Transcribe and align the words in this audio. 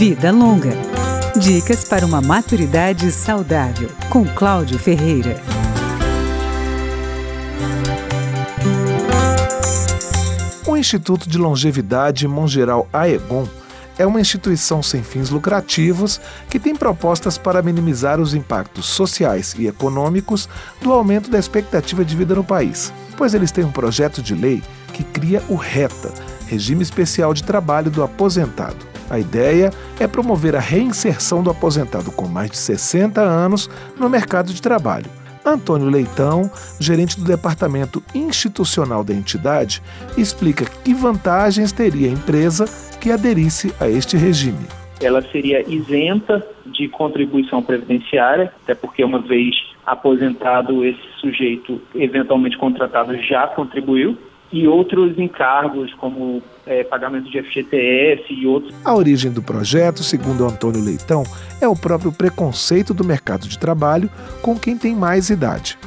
Vida 0.00 0.32
Longa. 0.32 0.70
Dicas 1.38 1.84
para 1.84 2.06
uma 2.06 2.22
maturidade 2.22 3.12
saudável, 3.12 3.90
com 4.08 4.24
Cláudio 4.24 4.78
Ferreira. 4.78 5.38
O 10.66 10.74
Instituto 10.74 11.28
de 11.28 11.36
Longevidade 11.36 12.26
Mongeral 12.26 12.88
Aegon 12.90 13.46
é 13.98 14.06
uma 14.06 14.22
instituição 14.22 14.82
sem 14.82 15.02
fins 15.02 15.28
lucrativos 15.28 16.18
que 16.48 16.58
tem 16.58 16.74
propostas 16.74 17.36
para 17.36 17.60
minimizar 17.60 18.18
os 18.18 18.32
impactos 18.32 18.86
sociais 18.86 19.54
e 19.58 19.66
econômicos 19.66 20.48
do 20.80 20.94
aumento 20.94 21.30
da 21.30 21.38
expectativa 21.38 22.02
de 22.06 22.16
vida 22.16 22.34
no 22.34 22.42
país, 22.42 22.90
pois 23.18 23.34
eles 23.34 23.52
têm 23.52 23.66
um 23.66 23.70
projeto 23.70 24.22
de 24.22 24.34
lei 24.34 24.62
que 24.94 25.04
cria 25.04 25.42
o 25.46 25.56
RETA, 25.56 26.10
Regime 26.46 26.82
Especial 26.82 27.34
de 27.34 27.44
Trabalho 27.44 27.90
do 27.90 28.02
Aposentado. 28.02 28.89
A 29.10 29.18
ideia 29.18 29.70
é 29.98 30.06
promover 30.06 30.54
a 30.54 30.60
reinserção 30.60 31.42
do 31.42 31.50
aposentado 31.50 32.12
com 32.12 32.28
mais 32.28 32.52
de 32.52 32.56
60 32.56 33.20
anos 33.20 33.68
no 33.98 34.08
mercado 34.08 34.54
de 34.54 34.62
trabalho. 34.62 35.10
Antônio 35.44 35.88
Leitão, 35.88 36.50
gerente 36.78 37.18
do 37.18 37.24
departamento 37.24 38.02
institucional 38.14 39.02
da 39.02 39.12
entidade, 39.12 39.82
explica 40.16 40.64
que 40.64 40.94
vantagens 40.94 41.72
teria 41.72 42.08
a 42.08 42.12
empresa 42.12 42.66
que 43.00 43.10
aderisse 43.10 43.74
a 43.80 43.88
este 43.88 44.16
regime. 44.16 44.66
Ela 45.02 45.22
seria 45.22 45.62
isenta 45.68 46.46
de 46.66 46.86
contribuição 46.88 47.62
previdenciária, 47.62 48.52
até 48.62 48.74
porque 48.74 49.02
uma 49.02 49.18
vez 49.18 49.56
aposentado, 49.84 50.84
esse 50.84 51.00
sujeito 51.20 51.80
eventualmente 51.94 52.56
contratado 52.56 53.16
já 53.22 53.46
contribuiu, 53.48 54.16
e 54.52 54.66
outros 54.66 55.18
encargos, 55.18 55.92
como 55.94 56.42
é, 56.66 56.82
pagamento 56.82 57.30
de 57.30 57.42
FGTS 57.42 58.24
e 58.32 58.46
outros. 58.46 58.74
A 58.84 58.94
origem 58.94 59.30
do 59.30 59.42
projeto, 59.42 60.02
segundo 60.02 60.44
Antônio 60.44 60.82
Leitão, 60.82 61.22
é 61.60 61.68
o 61.68 61.76
próprio 61.76 62.12
preconceito 62.12 62.92
do 62.92 63.04
mercado 63.04 63.46
de 63.46 63.58
trabalho 63.58 64.10
com 64.42 64.58
quem 64.58 64.76
tem 64.76 64.94
mais 64.94 65.30
idade. 65.30 65.78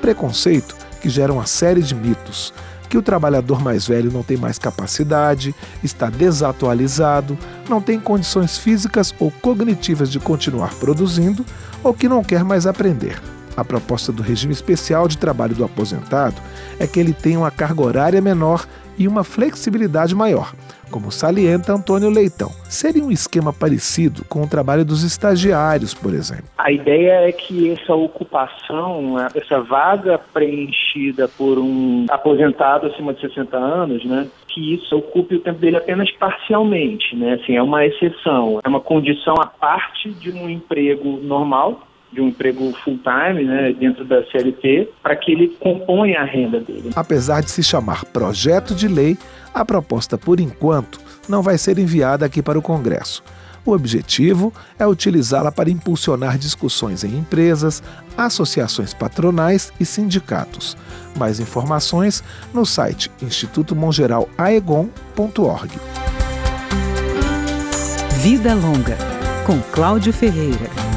Preconceito 0.00 0.76
que 1.00 1.08
gera 1.08 1.32
uma 1.32 1.46
série 1.46 1.82
de 1.82 1.94
mitos 1.94 2.52
que 2.90 2.98
o 2.98 3.02
trabalhador 3.02 3.62
mais 3.62 3.86
velho 3.86 4.10
não 4.10 4.24
tem 4.24 4.36
mais 4.36 4.58
capacidade, 4.58 5.54
está 5.82 6.10
desatualizado, 6.10 7.38
não 7.68 7.80
tem 7.80 8.00
condições 8.00 8.58
físicas 8.58 9.14
ou 9.20 9.30
cognitivas 9.30 10.10
de 10.10 10.18
continuar 10.18 10.74
produzindo 10.74 11.46
ou 11.84 11.94
que 11.94 12.08
não 12.08 12.24
quer 12.24 12.42
mais 12.42 12.66
aprender. 12.66 13.16
A 13.56 13.64
proposta 13.64 14.12
do 14.12 14.22
regime 14.22 14.52
especial 14.52 15.08
de 15.08 15.18
trabalho 15.18 15.54
do 15.54 15.64
aposentado 15.64 16.36
é 16.78 16.86
que 16.86 16.98
ele 16.98 17.12
tenha 17.12 17.38
uma 17.38 17.50
carga 17.50 17.82
horária 17.82 18.20
menor 18.20 18.66
e 18.96 19.08
uma 19.08 19.24
flexibilidade 19.24 20.14
maior, 20.14 20.52
como 20.90 21.10
salienta 21.10 21.72
Antônio 21.72 22.10
Leitão. 22.10 22.50
Seria 22.64 23.02
um 23.02 23.10
esquema 23.10 23.50
parecido 23.50 24.24
com 24.26 24.42
o 24.42 24.46
trabalho 24.46 24.84
dos 24.84 25.02
estagiários, 25.02 25.94
por 25.94 26.12
exemplo. 26.12 26.44
A 26.58 26.70
ideia 26.70 27.28
é 27.28 27.32
que 27.32 27.70
essa 27.70 27.94
ocupação, 27.94 29.16
essa 29.34 29.60
vaga 29.62 30.18
preenchida 30.18 31.28
por 31.28 31.58
um 31.58 32.04
aposentado 32.10 32.88
acima 32.88 33.14
de 33.14 33.22
60 33.22 33.56
anos, 33.56 34.04
né, 34.04 34.28
que 34.48 34.74
isso 34.74 34.96
ocupe 34.96 35.36
o 35.36 35.40
tempo 35.40 35.58
dele 35.60 35.76
apenas 35.76 36.10
parcialmente, 36.12 37.16
né? 37.16 37.38
Assim, 37.40 37.56
é 37.56 37.62
uma 37.62 37.86
exceção, 37.86 38.58
é 38.62 38.68
uma 38.68 38.80
condição 38.80 39.34
à 39.40 39.46
parte 39.46 40.10
de 40.10 40.30
um 40.30 40.48
emprego 40.48 41.20
normal 41.22 41.86
de 42.12 42.20
um 42.20 42.28
emprego 42.28 42.72
full-time, 42.84 43.44
né, 43.44 43.72
dentro 43.72 44.04
da 44.04 44.22
CLT, 44.30 44.90
para 45.02 45.16
que 45.16 45.32
ele 45.32 45.48
componha 45.60 46.20
a 46.20 46.24
renda 46.24 46.60
dele. 46.60 46.90
Apesar 46.96 47.42
de 47.42 47.50
se 47.50 47.62
chamar 47.62 48.04
projeto 48.06 48.74
de 48.74 48.88
lei, 48.88 49.16
a 49.54 49.64
proposta, 49.64 50.18
por 50.18 50.40
enquanto, 50.40 51.00
não 51.28 51.42
vai 51.42 51.56
ser 51.58 51.78
enviada 51.78 52.26
aqui 52.26 52.42
para 52.42 52.58
o 52.58 52.62
Congresso. 52.62 53.22
O 53.64 53.70
objetivo 53.72 54.52
é 54.78 54.86
utilizá-la 54.86 55.50
para 55.52 55.70
impulsionar 55.70 56.38
discussões 56.38 57.04
em 57.04 57.18
empresas, 57.18 57.82
associações 58.16 58.94
patronais 58.94 59.70
e 59.78 59.84
sindicatos. 59.84 60.78
Mais 61.16 61.38
informações 61.40 62.24
no 62.54 62.64
site 62.64 63.10
institutomongeralaegon.org. 63.20 65.72
Vida 68.22 68.54
Longa, 68.54 68.96
com 69.46 69.60
Cláudio 69.72 70.12
Ferreira. 70.12 70.89